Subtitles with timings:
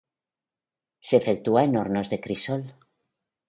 [1.07, 2.63] Se efectúa en hornos de crisol.